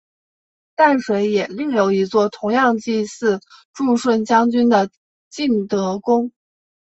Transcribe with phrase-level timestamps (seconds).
[0.75, 3.39] 淡水也另有一座同样祭祀
[3.71, 4.89] 助顺将军的
[5.29, 6.31] 晋德宫。